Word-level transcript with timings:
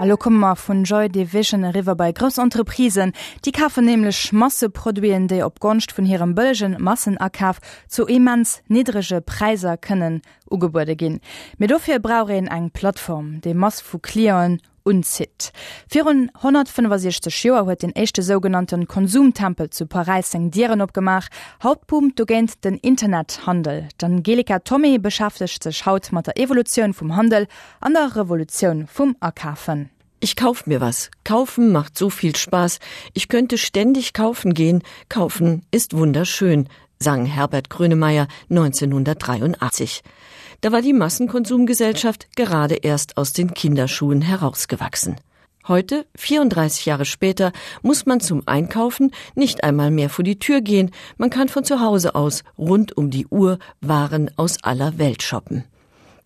Allo 0.00 0.16
kommmer 0.16 0.56
vun 0.56 0.82
Joy 0.82 1.08
Division 1.08 1.64
River 1.64 1.94
bei 1.94 2.10
Grossentrepriseen, 2.10 3.12
die 3.44 3.52
kaffen 3.52 3.84
nämlichlech 3.84 4.32
Masse 4.32 4.68
produzieren 4.68 5.28
déi 5.30 5.44
op 5.46 5.60
Goncht 5.62 5.94
vun 5.94 6.08
hirem 6.10 6.34
bëllegen 6.34 6.74
Massenakkaf 6.82 7.60
zu 7.86 8.08
emens 8.10 8.56
niedrigsche 8.66 9.20
Preiser 9.20 9.78
kënnen 9.78 10.18
ugebäude 10.50 10.96
ginn. 10.98 11.20
Medofir 11.58 12.00
brauren 12.02 12.50
eng 12.50 12.72
Plattform, 12.74 13.40
de 13.40 13.54
Mass 13.54 13.78
vu 13.86 14.00
Klioen 14.02 14.58
unzit. 14.84 15.52
Fiun 15.88 16.30
165 16.34 17.44
Joer 17.44 17.66
huet 17.66 17.82
den 17.82 17.94
echte 17.96 18.22
sogenannten 18.22 18.86
Konsumtempel 18.86 19.70
zu 19.70 19.86
Paris 19.86 20.32
Dieren 20.34 20.80
opgemach, 20.80 21.28
Hauptpunkt 21.62 22.18
du 22.18 22.26
gent 22.26 22.64
den 22.64 22.76
Internethandel. 22.76 23.88
Angelika 24.02 24.58
Tommy 24.60 24.98
beschaftcht 24.98 25.62
sech 25.62 25.86
haut 25.86 26.12
mat 26.12 26.26
der 26.26 26.38
Evolution 26.38 26.92
vum 26.92 27.16
Handel 27.16 27.46
an 27.80 27.94
der 27.94 28.14
Revolution 28.14 28.86
vum 28.86 29.16
Erkafen. 29.20 29.90
Ich 30.20 30.36
kauf 30.36 30.66
mir 30.66 30.80
was. 30.80 31.10
Kaufen 31.24 31.72
macht 31.72 31.98
so 31.98 32.08
viel 32.08 32.34
Spaß. 32.34 32.78
Ich 33.12 33.28
könnte 33.28 33.58
ständig 33.58 34.14
kaufen 34.14 34.54
gehen. 34.54 34.82
Kaufen 35.10 35.66
ist 35.70 35.94
wunderschön, 35.94 36.68
sang 36.98 37.26
Herbert 37.26 37.68
Grönemeyer 37.68 38.28
1983. 38.48 40.02
Da 40.64 40.72
war 40.72 40.80
die 40.80 40.94
Massenkonsumgesellschaft 40.94 42.34
gerade 42.36 42.76
erst 42.76 43.18
aus 43.18 43.34
den 43.34 43.52
Kinderschuhen 43.52 44.22
herausgewachsen. 44.22 45.16
Heute, 45.68 46.06
34 46.16 46.86
Jahre 46.86 47.04
später, 47.04 47.52
muss 47.82 48.06
man 48.06 48.20
zum 48.20 48.44
Einkaufen 48.46 49.10
nicht 49.34 49.62
einmal 49.62 49.90
mehr 49.90 50.08
vor 50.08 50.24
die 50.24 50.38
Tür 50.38 50.62
gehen, 50.62 50.90
man 51.18 51.28
kann 51.28 51.50
von 51.50 51.64
zu 51.64 51.80
Hause 51.82 52.14
aus 52.14 52.44
rund 52.56 52.96
um 52.96 53.10
die 53.10 53.26
Uhr 53.26 53.58
Waren 53.82 54.30
aus 54.36 54.56
aller 54.64 54.96
Welt 54.96 55.22
shoppen. 55.22 55.64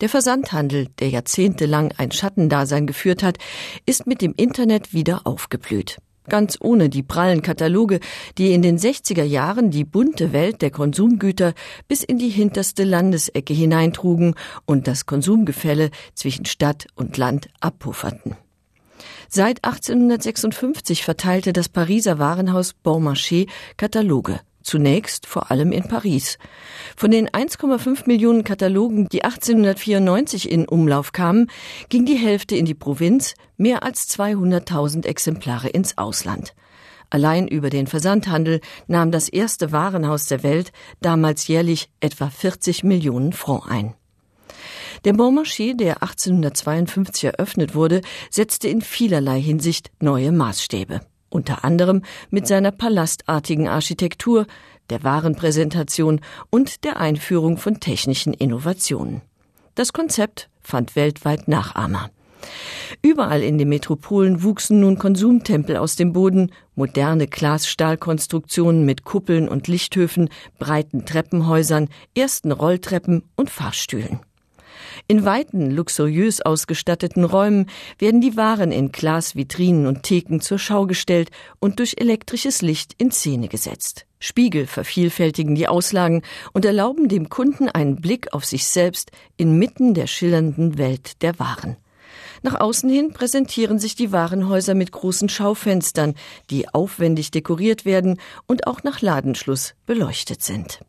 Der 0.00 0.08
Versandhandel, 0.08 0.86
der 1.00 1.08
jahrzehntelang 1.08 1.92
ein 1.96 2.12
Schattendasein 2.12 2.86
geführt 2.86 3.24
hat, 3.24 3.38
ist 3.86 4.06
mit 4.06 4.22
dem 4.22 4.34
Internet 4.36 4.92
wieder 4.92 5.22
aufgeblüht 5.24 5.98
ganz 6.28 6.56
ohne 6.60 6.88
die 6.88 7.02
prallen 7.02 7.42
Kataloge, 7.42 8.00
die 8.36 8.52
in 8.52 8.62
den 8.62 8.78
60er 8.78 9.24
Jahren 9.24 9.70
die 9.70 9.84
bunte 9.84 10.32
Welt 10.32 10.62
der 10.62 10.70
Konsumgüter 10.70 11.54
bis 11.88 12.04
in 12.04 12.18
die 12.18 12.28
hinterste 12.28 12.84
Landesecke 12.84 13.54
hineintrugen 13.54 14.34
und 14.66 14.86
das 14.86 15.06
Konsumgefälle 15.06 15.90
zwischen 16.14 16.44
Stadt 16.44 16.86
und 16.94 17.16
Land 17.16 17.48
abpufferten. 17.60 18.36
Seit 19.28 19.64
1856 19.64 21.04
verteilte 21.04 21.52
das 21.52 21.68
Pariser 21.68 22.18
Warenhaus 22.18 22.72
Beaumarchais 22.72 23.46
Kataloge 23.76 24.40
zunächst 24.62 25.26
vor 25.26 25.50
allem 25.50 25.72
in 25.72 25.84
Paris. 25.84 26.38
Von 26.96 27.10
den 27.10 27.28
1,5 27.28 28.06
Millionen 28.06 28.44
Katalogen, 28.44 29.08
die 29.08 29.24
1894 29.24 30.50
in 30.50 30.66
Umlauf 30.66 31.12
kamen, 31.12 31.50
ging 31.88 32.04
die 32.04 32.16
Hälfte 32.16 32.56
in 32.56 32.64
die 32.64 32.74
Provinz, 32.74 33.34
mehr 33.56 33.82
als 33.82 34.08
200.000 34.10 35.06
Exemplare 35.06 35.68
ins 35.68 35.98
Ausland. 35.98 36.54
Allein 37.10 37.48
über 37.48 37.70
den 37.70 37.86
Versandhandel 37.86 38.60
nahm 38.86 39.10
das 39.10 39.28
erste 39.28 39.72
Warenhaus 39.72 40.26
der 40.26 40.42
Welt 40.42 40.72
damals 41.00 41.48
jährlich 41.48 41.88
etwa 42.00 42.28
40 42.28 42.84
Millionen 42.84 43.32
Franc 43.32 43.70
ein. 43.70 43.94
Der 45.04 45.14
Bonmarché, 45.14 45.76
der 45.76 46.02
1852 46.02 47.24
eröffnet 47.24 47.74
wurde, 47.74 48.02
setzte 48.30 48.68
in 48.68 48.82
vielerlei 48.82 49.40
Hinsicht 49.40 49.90
neue 50.00 50.32
Maßstäbe 50.32 51.00
unter 51.30 51.64
anderem 51.64 52.02
mit 52.30 52.46
seiner 52.46 52.70
palastartigen 52.70 53.68
Architektur, 53.68 54.46
der 54.90 55.04
Warenpräsentation 55.04 56.20
und 56.50 56.84
der 56.84 56.98
Einführung 56.98 57.58
von 57.58 57.80
technischen 57.80 58.32
Innovationen. 58.32 59.22
Das 59.74 59.92
Konzept 59.92 60.48
fand 60.60 60.96
weltweit 60.96 61.48
Nachahmer. 61.48 62.10
Überall 63.02 63.42
in 63.42 63.58
den 63.58 63.68
Metropolen 63.68 64.42
wuchsen 64.42 64.80
nun 64.80 64.98
Konsumtempel 64.98 65.76
aus 65.76 65.96
dem 65.96 66.12
Boden, 66.12 66.52
moderne 66.74 67.26
Glasstahlkonstruktionen 67.26 68.84
mit 68.84 69.04
Kuppeln 69.04 69.48
und 69.48 69.68
Lichthöfen, 69.68 70.28
breiten 70.58 71.04
Treppenhäusern, 71.04 71.88
ersten 72.16 72.52
Rolltreppen 72.52 73.24
und 73.36 73.50
Fahrstühlen. 73.50 74.20
In 75.10 75.24
weiten, 75.24 75.70
luxuriös 75.70 76.42
ausgestatteten 76.42 77.24
Räumen 77.24 77.70
werden 77.98 78.20
die 78.20 78.36
Waren 78.36 78.70
in 78.70 78.92
Glasvitrinen 78.92 79.86
und 79.86 80.02
Theken 80.02 80.42
zur 80.42 80.58
Schau 80.58 80.84
gestellt 80.84 81.30
und 81.60 81.78
durch 81.78 81.94
elektrisches 81.96 82.60
Licht 82.60 82.92
in 82.98 83.10
Szene 83.10 83.48
gesetzt. 83.48 84.04
Spiegel 84.20 84.66
vervielfältigen 84.66 85.54
die 85.54 85.66
Auslagen 85.66 86.20
und 86.52 86.66
erlauben 86.66 87.08
dem 87.08 87.30
Kunden 87.30 87.70
einen 87.70 87.96
Blick 87.96 88.34
auf 88.34 88.44
sich 88.44 88.66
selbst 88.66 89.10
inmitten 89.38 89.94
der 89.94 90.08
schillernden 90.08 90.76
Welt 90.76 91.22
der 91.22 91.38
Waren. 91.38 91.78
Nach 92.42 92.60
außen 92.60 92.90
hin 92.90 93.14
präsentieren 93.14 93.78
sich 93.78 93.94
die 93.94 94.12
Warenhäuser 94.12 94.74
mit 94.74 94.92
großen 94.92 95.30
Schaufenstern, 95.30 96.16
die 96.50 96.68
aufwendig 96.68 97.30
dekoriert 97.30 97.86
werden 97.86 98.20
und 98.46 98.66
auch 98.66 98.82
nach 98.82 99.00
Ladenschluss 99.00 99.74
beleuchtet 99.86 100.42
sind. 100.42 100.80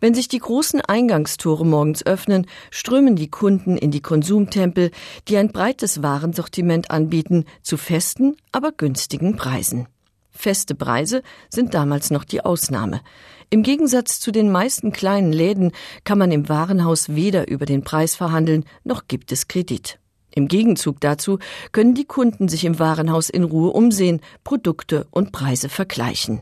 Wenn 0.00 0.14
sich 0.14 0.28
die 0.28 0.38
großen 0.38 0.80
Eingangstore 0.80 1.66
morgens 1.66 2.04
öffnen, 2.04 2.46
strömen 2.70 3.16
die 3.16 3.28
Kunden 3.28 3.76
in 3.76 3.90
die 3.90 4.00
Konsumtempel, 4.00 4.90
die 5.28 5.36
ein 5.36 5.52
breites 5.52 6.02
Warensortiment 6.02 6.90
anbieten, 6.90 7.44
zu 7.62 7.76
festen, 7.76 8.36
aber 8.50 8.72
günstigen 8.72 9.36
Preisen. 9.36 9.88
Feste 10.30 10.74
Preise 10.74 11.22
sind 11.50 11.74
damals 11.74 12.10
noch 12.10 12.24
die 12.24 12.42
Ausnahme. 12.42 13.02
Im 13.50 13.62
Gegensatz 13.62 14.20
zu 14.20 14.30
den 14.30 14.50
meisten 14.50 14.90
kleinen 14.90 15.32
Läden 15.32 15.72
kann 16.04 16.16
man 16.16 16.32
im 16.32 16.48
Warenhaus 16.48 17.10
weder 17.10 17.48
über 17.48 17.66
den 17.66 17.84
Preis 17.84 18.14
verhandeln, 18.14 18.64
noch 18.84 19.06
gibt 19.06 19.32
es 19.32 19.48
Kredit. 19.48 19.98
Im 20.32 20.48
Gegenzug 20.48 21.00
dazu 21.00 21.38
können 21.72 21.94
die 21.94 22.04
Kunden 22.06 22.48
sich 22.48 22.64
im 22.64 22.78
Warenhaus 22.78 23.28
in 23.28 23.44
Ruhe 23.44 23.72
umsehen, 23.72 24.20
Produkte 24.44 25.08
und 25.10 25.32
Preise 25.32 25.68
vergleichen. 25.68 26.40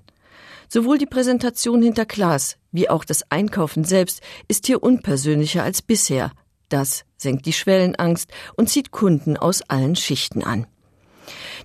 Sowohl 0.68 0.98
die 0.98 1.06
Präsentation 1.06 1.82
hinter 1.82 2.04
Glas 2.04 2.57
wie 2.72 2.90
auch 2.90 3.04
das 3.04 3.30
Einkaufen 3.30 3.84
selbst 3.84 4.20
ist 4.48 4.66
hier 4.66 4.82
unpersönlicher 4.82 5.62
als 5.62 5.82
bisher. 5.82 6.32
Das 6.68 7.04
senkt 7.16 7.46
die 7.46 7.52
Schwellenangst 7.52 8.30
und 8.56 8.68
zieht 8.68 8.90
Kunden 8.90 9.36
aus 9.36 9.62
allen 9.62 9.96
Schichten 9.96 10.42
an. 10.42 10.66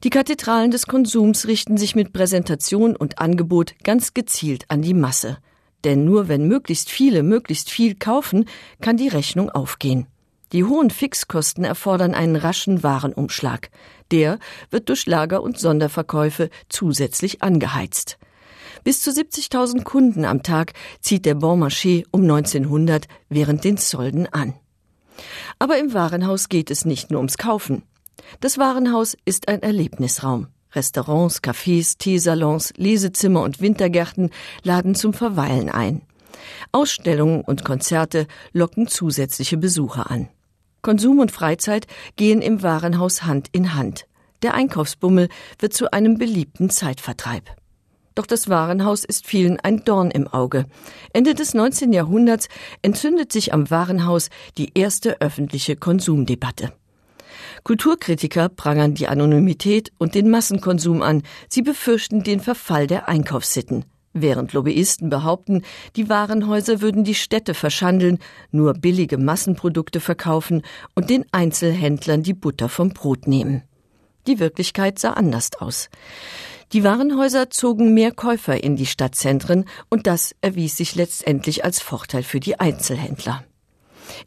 Die 0.03 0.09
Kathedralen 0.09 0.71
des 0.71 0.87
Konsums 0.87 1.47
richten 1.47 1.77
sich 1.77 1.95
mit 1.95 2.13
Präsentation 2.13 2.95
und 2.95 3.19
Angebot 3.19 3.75
ganz 3.83 4.13
gezielt 4.13 4.65
an 4.69 4.81
die 4.81 4.93
Masse. 4.93 5.37
Denn 5.83 6.05
nur 6.05 6.27
wenn 6.27 6.47
möglichst 6.47 6.89
viele 6.89 7.23
möglichst 7.23 7.69
viel 7.69 7.95
kaufen, 7.95 8.45
kann 8.81 8.97
die 8.97 9.09
Rechnung 9.09 9.49
aufgehen. 9.49 10.07
Die 10.53 10.63
hohen 10.63 10.91
Fixkosten 10.91 11.63
erfordern 11.63 12.13
einen 12.13 12.35
raschen 12.35 12.83
Warenumschlag. 12.83 13.69
Der 14.11 14.39
wird 14.69 14.89
durch 14.89 15.07
Lager 15.07 15.41
und 15.41 15.59
Sonderverkäufe 15.59 16.49
zusätzlich 16.69 17.41
angeheizt. 17.41 18.17
Bis 18.83 19.01
zu 19.01 19.11
70.000 19.11 19.83
Kunden 19.83 20.25
am 20.25 20.43
Tag 20.43 20.73
zieht 20.99 21.25
der 21.25 21.35
Bonmarché 21.35 22.05
um 22.11 22.21
1900 22.23 23.07
während 23.29 23.63
den 23.63 23.77
Zolden 23.77 24.27
an. 24.27 24.53
Aber 25.59 25.77
im 25.77 25.93
Warenhaus 25.93 26.49
geht 26.49 26.71
es 26.71 26.85
nicht 26.85 27.11
nur 27.11 27.19
ums 27.19 27.37
Kaufen. 27.37 27.83
Das 28.39 28.57
Warenhaus 28.57 29.15
ist 29.25 29.47
ein 29.47 29.61
Erlebnisraum. 29.61 30.47
Restaurants, 30.73 31.41
Cafés, 31.43 31.97
Teesalons, 31.97 32.73
Lesezimmer 32.77 33.41
und 33.43 33.61
Wintergärten 33.61 34.31
laden 34.63 34.95
zum 34.95 35.13
Verweilen 35.13 35.69
ein. 35.69 36.01
Ausstellungen 36.71 37.41
und 37.41 37.63
Konzerte 37.63 38.27
locken 38.53 38.87
zusätzliche 38.87 39.57
Besucher 39.57 40.09
an. 40.09 40.29
Konsum 40.81 41.19
und 41.19 41.31
Freizeit 41.31 41.87
gehen 42.15 42.41
im 42.41 42.63
Warenhaus 42.63 43.23
Hand 43.23 43.47
in 43.51 43.75
Hand. 43.75 44.07
Der 44.41 44.55
Einkaufsbummel 44.55 45.29
wird 45.59 45.73
zu 45.73 45.93
einem 45.93 46.17
beliebten 46.17 46.69
Zeitvertreib. 46.69 47.62
Doch 48.15 48.25
das 48.25 48.47
Warenhaus 48.47 49.03
ist 49.03 49.25
vielen 49.25 49.59
ein 49.59 49.83
Dorn 49.83 50.11
im 50.11 50.27
Auge. 50.27 50.65
Ende 51.13 51.33
des 51.33 51.53
19. 51.53 51.93
Jahrhunderts 51.93 52.47
entzündet 52.81 53.31
sich 53.31 53.53
am 53.53 53.69
Warenhaus 53.69 54.29
die 54.57 54.71
erste 54.75 55.21
öffentliche 55.21 55.75
Konsumdebatte. 55.75 56.73
Kulturkritiker 57.63 58.49
prangern 58.49 58.93
die 58.93 59.07
Anonymität 59.07 59.91
und 59.97 60.15
den 60.15 60.29
Massenkonsum 60.29 61.01
an. 61.01 61.23
Sie 61.49 61.61
befürchten 61.61 62.23
den 62.23 62.39
Verfall 62.39 62.87
der 62.87 63.07
Einkaufssitten. 63.07 63.85
Während 64.13 64.53
Lobbyisten 64.53 65.09
behaupten, 65.09 65.63
die 65.95 66.07
Warenhäuser 66.07 66.81
würden 66.81 67.03
die 67.03 67.15
Städte 67.15 67.55
verschandeln, 67.55 68.19
nur 68.51 68.73
billige 68.73 69.17
Massenprodukte 69.17 69.99
verkaufen 69.99 70.61
und 70.93 71.09
den 71.09 71.25
Einzelhändlern 71.31 72.21
die 72.21 72.35
Butter 72.35 72.69
vom 72.69 72.89
Brot 72.89 73.27
nehmen. 73.27 73.63
Die 74.27 74.39
Wirklichkeit 74.39 74.99
sah 74.99 75.13
anders 75.13 75.49
aus. 75.59 75.89
Die 76.73 76.83
Warenhäuser 76.83 77.51
zogen 77.51 77.93
mehr 77.93 78.11
Käufer 78.11 78.63
in 78.63 78.75
die 78.75 78.87
Stadtzentren 78.87 79.65
und 79.91 80.07
das 80.07 80.33
erwies 80.41 80.75
sich 80.75 80.95
letztendlich 80.95 81.63
als 81.63 81.79
Vorteil 81.79 82.23
für 82.23 82.39
die 82.39 82.59
Einzelhändler. 82.59 83.43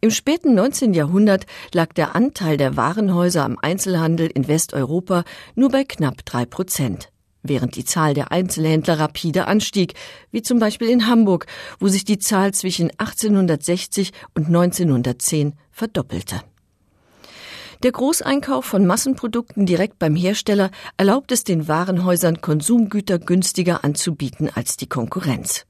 Im 0.01 0.13
späten 0.13 0.55
19. 0.55 0.95
Jahrhundert 0.95 1.47
lag 1.75 1.93
der 1.93 2.15
Anteil 2.15 2.57
der 2.57 2.77
Warenhäuser 2.77 3.45
am 3.45 3.59
Einzelhandel 3.61 4.29
in 4.29 4.47
Westeuropa 4.47 5.25
nur 5.57 5.71
bei 5.71 5.83
knapp 5.83 6.25
drei 6.25 6.47
Prozent, 6.47 7.11
während 7.43 7.75
die 7.75 7.85
Zahl 7.85 8.15
der 8.15 8.31
Einzelhändler 8.31 9.01
rapide 9.01 9.49
anstieg, 9.49 9.95
wie 10.31 10.43
zum 10.43 10.61
Beispiel 10.61 10.89
in 10.89 11.09
Hamburg, 11.09 11.47
wo 11.81 11.89
sich 11.89 12.05
die 12.05 12.21
Zahl 12.21 12.55
zwischen 12.55 12.91
1860 12.97 14.13
und 14.35 14.47
1910 14.47 15.55
verdoppelte. 15.73 16.43
Der 17.87 17.93
Großeinkauf 17.93 18.65
von 18.65 18.85
Massenprodukten 18.85 19.65
direkt 19.65 20.01
beim 20.01 20.17
Hersteller 20.17 20.73
erlaubt 20.97 21.31
es 21.31 21.45
den 21.45 21.69
Warenhäusern, 21.69 22.41
Konsumgüter 22.41 23.21
günstiger 23.21 23.85
anzubieten 23.85 24.51
als 24.53 24.77
die 24.77 24.89
Konkurrenz. 24.89 25.67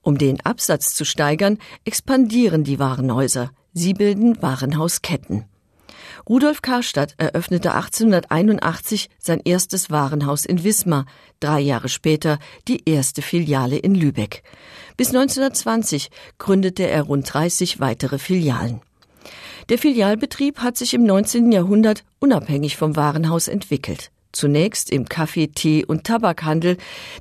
Um 0.00 0.16
den 0.16 0.40
Absatz 0.40 0.94
zu 0.94 1.04
steigern, 1.04 1.58
expandieren 1.84 2.64
die 2.64 2.78
Warenhäuser. 2.78 3.50
Sie 3.74 3.92
bilden 3.92 4.40
Warenhausketten. 4.40 5.44
Rudolf 6.26 6.62
Karstadt 6.62 7.12
eröffnete 7.18 7.74
1881 7.74 9.10
sein 9.18 9.42
erstes 9.44 9.90
Warenhaus 9.90 10.46
in 10.46 10.64
Wismar, 10.64 11.04
drei 11.40 11.60
Jahre 11.60 11.90
später 11.90 12.38
die 12.68 12.88
erste 12.88 13.20
Filiale 13.20 13.76
in 13.76 13.94
Lübeck. 13.94 14.44
Bis 14.96 15.08
1920 15.08 16.08
gründete 16.38 16.88
er 16.88 17.02
rund 17.02 17.30
30 17.30 17.80
weitere 17.80 18.18
Filialen. 18.18 18.80
Der 19.68 19.78
Filialbetrieb 19.78 20.58
hat 20.58 20.76
sich 20.76 20.94
im 20.94 21.04
19. 21.04 21.52
Jahrhundert 21.52 22.04
unabhängig 22.18 22.76
vom 22.76 22.96
Warenhaus 22.96 23.48
entwickelt. 23.48 24.10
Zunächst 24.32 24.90
im 24.90 25.08
Kaffee, 25.08 25.48
Tee 25.48 25.84
und 25.84 26.04
Tabakhandel, 26.04 26.76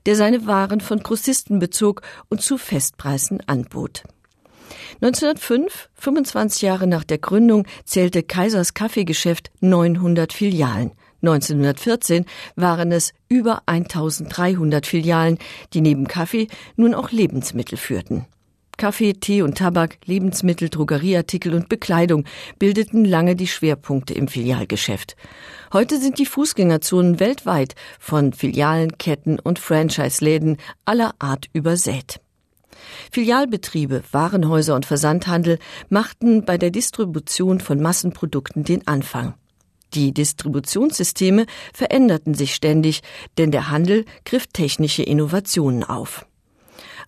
der 0.05 0.15
seine 0.15 0.45
Waren 0.45 0.79
von 0.79 0.99
Grossisten 0.99 1.59
bezog 1.59 2.01
und 2.29 2.41
zu 2.41 2.57
Festpreisen 2.57 3.41
anbot. 3.47 4.03
1905, 5.01 5.89
25 5.95 6.61
Jahre 6.61 6.87
nach 6.87 7.03
der 7.03 7.17
Gründung, 7.17 7.65
zählte 7.85 8.21
Kaisers 8.21 8.73
Kaffeegeschäft 8.73 9.51
900 9.61 10.33
Filialen. 10.33 10.91
1914 11.21 12.25
waren 12.55 12.91
es 12.91 13.13
über 13.27 13.63
1300 13.65 14.85
Filialen, 14.85 15.37
die 15.73 15.81
neben 15.81 16.07
Kaffee 16.07 16.47
nun 16.75 16.93
auch 16.93 17.11
Lebensmittel 17.11 17.77
führten. 17.77 18.25
Kaffee, 18.79 19.13
Tee 19.13 19.41
und 19.41 19.57
Tabak, 19.57 19.97
Lebensmittel, 20.05 20.69
Drogerieartikel 20.69 21.53
und 21.53 21.67
Bekleidung 21.67 22.23
bildeten 22.57 23.03
lange 23.03 23.35
die 23.35 23.45
Schwerpunkte 23.45 24.13
im 24.13 24.29
Filialgeschäft. 24.29 25.17
Heute 25.73 25.99
sind 25.99 26.17
die 26.17 26.25
Fußgängerzonen 26.25 27.19
weltweit 27.19 27.75
von 27.99 28.31
Filialen, 28.31 28.97
Ketten 28.97 29.37
und 29.37 29.59
Franchise-Läden 29.59 30.57
aller 30.85 31.13
Art 31.19 31.47
übersät. 31.51 32.21
Filialbetriebe, 33.11 34.03
Warenhäuser 34.13 34.75
und 34.75 34.85
Versandhandel 34.85 35.59
machten 35.89 36.45
bei 36.45 36.57
der 36.57 36.71
Distribution 36.71 37.59
von 37.59 37.81
Massenprodukten 37.81 38.63
den 38.63 38.87
Anfang. 38.87 39.33
Die 39.93 40.13
Distributionssysteme 40.13 41.47
veränderten 41.73 42.33
sich 42.33 42.55
ständig, 42.55 43.01
denn 43.37 43.51
der 43.51 43.69
Handel 43.69 44.05
griff 44.23 44.47
technische 44.47 45.03
Innovationen 45.03 45.83
auf. 45.83 46.25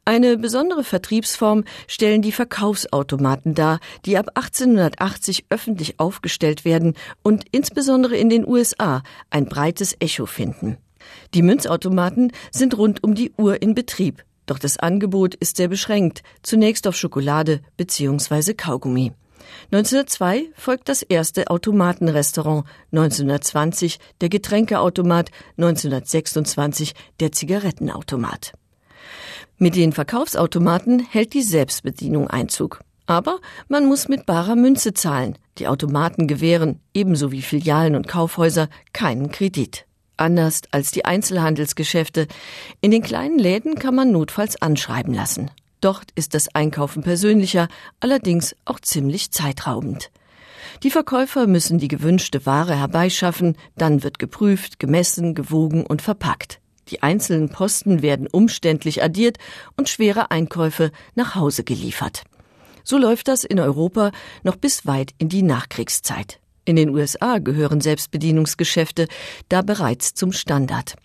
Eine 0.03 0.35
besondere 0.37 0.83
Vertriebsform 0.83 1.63
stellen 1.87 2.23
die 2.23 2.31
Verkaufsautomaten 2.31 3.53
dar, 3.53 3.79
die 4.05 4.17
ab 4.17 4.29
1880 4.33 5.45
öffentlich 5.49 5.99
aufgestellt 5.99 6.65
werden 6.65 6.95
und 7.21 7.45
insbesondere 7.51 8.17
in 8.17 8.29
den 8.29 8.47
USA 8.47 9.03
ein 9.29 9.45
breites 9.45 9.95
Echo 9.99 10.25
finden. 10.25 10.77
Die 11.35 11.43
Münzautomaten 11.43 12.31
sind 12.51 12.77
rund 12.77 13.03
um 13.03 13.13
die 13.13 13.31
Uhr 13.37 13.61
in 13.61 13.75
Betrieb, 13.75 14.23
doch 14.47 14.57
das 14.57 14.77
Angebot 14.77 15.35
ist 15.35 15.57
sehr 15.57 15.67
beschränkt, 15.67 16.23
zunächst 16.41 16.87
auf 16.87 16.95
Schokolade 16.95 17.61
bzw. 17.77 18.55
Kaugummi. 18.55 19.11
1902 19.71 20.49
folgt 20.55 20.89
das 20.89 21.03
erste 21.03 21.49
Automatenrestaurant, 21.49 22.65
1920 22.91 23.99
der 24.19 24.29
Getränkeautomat, 24.29 25.29
1926 25.57 26.93
der 27.19 27.31
Zigarettenautomat. 27.31 28.53
Mit 29.63 29.75
den 29.75 29.93
Verkaufsautomaten 29.93 31.05
hält 31.07 31.35
die 31.35 31.43
Selbstbedienung 31.43 32.27
Einzug. 32.27 32.79
Aber 33.05 33.37
man 33.67 33.85
muss 33.85 34.07
mit 34.07 34.25
barer 34.25 34.55
Münze 34.55 34.95
zahlen. 34.95 35.37
Die 35.59 35.67
Automaten 35.67 36.25
gewähren, 36.25 36.79
ebenso 36.95 37.31
wie 37.31 37.43
Filialen 37.43 37.95
und 37.95 38.07
Kaufhäuser, 38.07 38.69
keinen 38.91 39.29
Kredit. 39.31 39.85
Anders 40.17 40.61
als 40.71 40.89
die 40.89 41.05
Einzelhandelsgeschäfte. 41.05 42.27
In 42.81 42.89
den 42.89 43.03
kleinen 43.03 43.37
Läden 43.37 43.75
kann 43.75 43.93
man 43.93 44.11
notfalls 44.11 44.59
anschreiben 44.59 45.13
lassen. 45.13 45.51
Dort 45.79 46.09
ist 46.15 46.33
das 46.33 46.55
Einkaufen 46.55 47.03
persönlicher, 47.03 47.67
allerdings 47.99 48.55
auch 48.65 48.79
ziemlich 48.79 49.29
zeitraubend. 49.29 50.09
Die 50.81 50.89
Verkäufer 50.89 51.45
müssen 51.45 51.77
die 51.77 51.87
gewünschte 51.87 52.47
Ware 52.47 52.75
herbeischaffen, 52.75 53.55
dann 53.77 54.01
wird 54.01 54.17
geprüft, 54.17 54.79
gemessen, 54.79 55.35
gewogen 55.35 55.85
und 55.85 56.01
verpackt. 56.01 56.60
Die 56.89 57.03
einzelnen 57.03 57.49
Posten 57.49 58.01
werden 58.01 58.27
umständlich 58.27 59.03
addiert 59.03 59.37
und 59.77 59.89
schwere 59.89 60.31
Einkäufe 60.31 60.91
nach 61.15 61.35
Hause 61.35 61.63
geliefert. 61.63 62.23
So 62.83 62.97
läuft 62.97 63.27
das 63.27 63.43
in 63.43 63.59
Europa 63.59 64.11
noch 64.43 64.55
bis 64.55 64.85
weit 64.85 65.11
in 65.17 65.29
die 65.29 65.43
Nachkriegszeit. 65.43 66.39
In 66.65 66.75
den 66.75 66.89
USA 66.89 67.39
gehören 67.39 67.81
Selbstbedienungsgeschäfte 67.81 69.07
da 69.49 69.61
bereits 69.61 70.13
zum 70.13 70.31
Standard. 70.31 70.95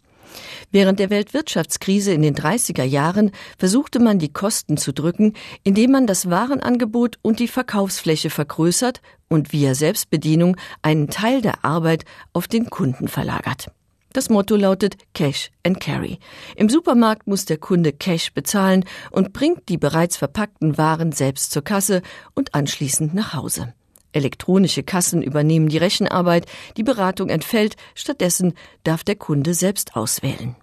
Während 0.71 0.99
der 0.99 1.11
Weltwirtschaftskrise 1.11 2.13
in 2.13 2.23
den 2.23 2.35
30er 2.35 2.83
Jahren 2.83 3.31
versuchte 3.57 3.99
man 3.99 4.19
die 4.19 4.33
Kosten 4.33 4.77
zu 4.77 4.93
drücken, 4.93 5.33
indem 5.65 5.93
man 5.93 6.07
das 6.07 6.29
Warenangebot 6.29 7.19
und 7.23 7.39
die 7.39 7.49
Verkaufsfläche 7.49 8.31
vergrößert 8.31 9.01
und 9.29 9.53
via 9.53 9.75
Selbstbedienung 9.75 10.57
einen 10.83 11.09
Teil 11.09 11.41
der 11.41 11.65
Arbeit 11.65 12.05
auf 12.33 12.49
den 12.49 12.69
Kunden 12.69 13.09
verlagert. 13.09 13.71
Das 14.17 14.31
Motto 14.31 14.57
lautet 14.57 14.97
Cash 15.13 15.51
and 15.63 15.79
Carry. 15.79 16.19
Im 16.57 16.71
Supermarkt 16.71 17.27
muss 17.27 17.45
der 17.45 17.59
Kunde 17.59 17.93
Cash 17.93 18.33
bezahlen 18.33 18.87
und 19.11 19.35
bringt 19.35 19.69
die 19.69 19.77
bereits 19.77 20.17
verpackten 20.17 20.79
Waren 20.79 21.13
selbst 21.13 21.53
zur 21.53 21.61
Kasse 21.61 22.01
und 22.33 22.55
anschließend 22.55 23.13
nach 23.13 23.35
Hause. 23.35 23.75
Elektronische 24.13 24.83
Kassen 24.83 25.21
übernehmen 25.21 25.69
die 25.69 25.77
Rechenarbeit, 25.77 26.47
die 26.79 26.83
Beratung 26.83 27.29
entfällt, 27.29 27.77
stattdessen 27.95 28.55
darf 28.85 29.05
der 29.05 29.17
Kunde 29.17 29.53
selbst 29.53 29.97
auswählen. 29.97 30.57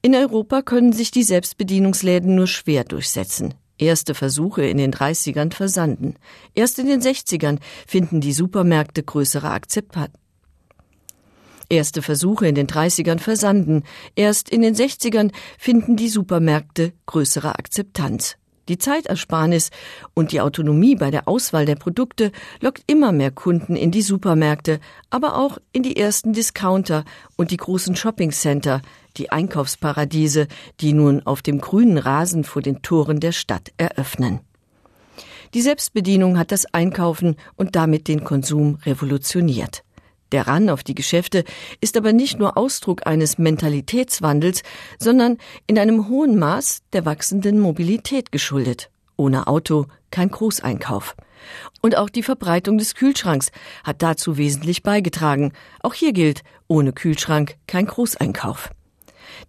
In 0.00 0.14
Europa 0.14 0.62
können 0.62 0.92
sich 0.92 1.10
die 1.10 1.24
Selbstbedienungsläden 1.24 2.36
nur 2.36 2.46
schwer 2.46 2.84
durchsetzen. 2.84 3.54
Erste 3.76 4.14
Versuche 4.14 4.64
in 4.64 4.78
den 4.78 4.92
30ern 4.92 5.52
versanden. 5.52 6.14
Erst 6.54 6.78
in 6.78 6.86
den 6.86 7.00
60ern 7.00 7.58
finden 7.88 8.20
die 8.20 8.32
Supermärkte 8.32 9.02
größere 9.02 9.50
Akzeptanz. 9.50 10.12
Erste 11.68 12.02
Versuche 12.02 12.46
in 12.46 12.54
den 12.54 12.66
30ern 12.66 13.18
versanden. 13.18 13.82
Erst 14.14 14.50
in 14.50 14.62
den 14.62 14.74
60ern 14.74 15.32
finden 15.58 15.96
die 15.96 16.08
Supermärkte 16.08 16.92
größere 17.06 17.58
Akzeptanz. 17.58 18.36
Die 18.68 18.78
Zeitersparnis 18.78 19.70
und 20.14 20.32
die 20.32 20.40
Autonomie 20.40 20.96
bei 20.96 21.12
der 21.12 21.28
Auswahl 21.28 21.66
der 21.66 21.76
Produkte 21.76 22.32
lockt 22.60 22.82
immer 22.88 23.12
mehr 23.12 23.30
Kunden 23.30 23.76
in 23.76 23.92
die 23.92 24.02
Supermärkte, 24.02 24.80
aber 25.08 25.36
auch 25.36 25.58
in 25.72 25.84
die 25.84 25.96
ersten 25.96 26.32
Discounter 26.32 27.04
und 27.36 27.52
die 27.52 27.58
großen 27.58 27.94
Shoppingcenter, 27.94 28.82
die 29.18 29.30
Einkaufsparadiese, 29.30 30.48
die 30.80 30.92
nun 30.94 31.24
auf 31.24 31.42
dem 31.42 31.60
grünen 31.60 31.98
Rasen 31.98 32.42
vor 32.42 32.60
den 32.60 32.82
Toren 32.82 33.20
der 33.20 33.32
Stadt 33.32 33.72
eröffnen. 33.76 34.40
Die 35.54 35.62
Selbstbedienung 35.62 36.36
hat 36.36 36.50
das 36.50 36.66
Einkaufen 36.74 37.36
und 37.54 37.76
damit 37.76 38.08
den 38.08 38.24
Konsum 38.24 38.78
revolutioniert. 38.84 39.85
Der 40.32 40.46
Ran 40.46 40.68
auf 40.70 40.82
die 40.82 40.94
Geschäfte 40.94 41.44
ist 41.80 41.96
aber 41.96 42.12
nicht 42.12 42.38
nur 42.38 42.56
Ausdruck 42.56 43.06
eines 43.06 43.38
Mentalitätswandels, 43.38 44.62
sondern 44.98 45.38
in 45.66 45.78
einem 45.78 46.08
hohen 46.08 46.38
Maß 46.38 46.82
der 46.92 47.04
wachsenden 47.04 47.60
Mobilität 47.60 48.32
geschuldet. 48.32 48.90
Ohne 49.16 49.46
Auto 49.46 49.86
kein 50.10 50.30
Großeinkauf. 50.30 51.14
Und 51.80 51.96
auch 51.96 52.10
die 52.10 52.22
Verbreitung 52.22 52.78
des 52.78 52.94
Kühlschranks 52.94 53.50
hat 53.84 54.02
dazu 54.02 54.36
wesentlich 54.36 54.82
beigetragen. 54.82 55.52
Auch 55.82 55.94
hier 55.94 56.12
gilt, 56.12 56.42
ohne 56.66 56.92
Kühlschrank 56.92 57.56
kein 57.66 57.86
Großeinkauf. 57.86 58.70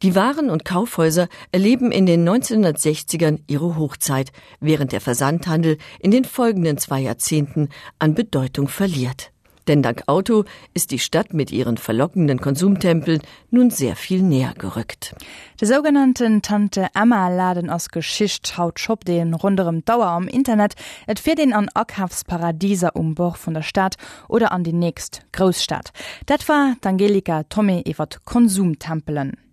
Die 0.02 0.16
Waren- 0.16 0.50
und 0.50 0.66
Kaufhäuser 0.66 1.28
erleben 1.52 1.92
in 1.92 2.06
den 2.06 2.28
1960ern 2.28 3.40
ihre 3.48 3.78
Hochzeit, 3.78 4.32
während 4.60 4.92
der 4.92 5.02
Versandhandel 5.02 5.78
in 6.00 6.12
den 6.12 6.26
folgenden 6.26 6.78
zwei 6.78 7.00
Jahrzehnten 7.00 7.70
an 8.00 8.14
Bedeutung 8.14 8.68
verliert. 8.68 9.32
Denn 9.68 9.82
dank 9.82 10.04
Auto 10.08 10.46
ist 10.74 10.92
die 10.92 11.00
Stadt 11.00 11.34
mit 11.34 11.52
ihren 11.52 11.78
verlockenden 11.78 12.40
Konsumtempeln 12.40 13.22
nun 13.52 13.70
sehr 13.70 13.96
viel 13.96 14.22
näher 14.22 14.54
gerückt. 14.58 15.16
Der 15.60 15.68
sogenannten 15.68 16.42
Tante 16.42 16.88
Emma 16.94 17.28
Laden 17.30 17.70
aus 17.70 17.90
Geschicht 17.90 18.58
haut 18.58 18.80
Shop 18.80 19.04
den 19.04 19.34
runderem 19.34 19.84
Dauer 19.84 20.08
am 20.08 20.28
Internet 20.28 20.76
et 21.08 21.20
fir 21.20 21.36
den 21.36 21.54
an 21.54 21.70
Ackhafsparadieser 21.74 22.96
Umbruch 22.96 23.36
von 23.38 23.54
der 23.54 23.64
Stadt 23.64 23.96
oder 24.30 24.52
an 24.52 24.64
die 24.64 24.74
nächst 24.74 25.22
Großstadt. 25.34 25.92
Dat 26.26 26.48
war 26.48 26.76
d'Angelika 26.82 27.44
Tommy 27.50 27.84
iwwer 27.86 28.08
Konsumtempelen. 28.26 29.47